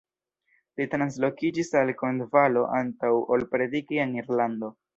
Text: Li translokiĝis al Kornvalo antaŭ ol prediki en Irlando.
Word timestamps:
Li 0.79 0.87
translokiĝis 0.93 1.69
al 1.83 1.93
Kornvalo 2.01 2.65
antaŭ 2.81 3.13
ol 3.37 3.47
prediki 3.55 4.05
en 4.09 4.21
Irlando. 4.25 4.73